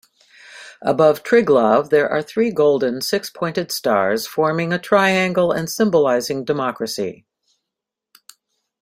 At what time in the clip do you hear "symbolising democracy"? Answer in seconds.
5.69-7.27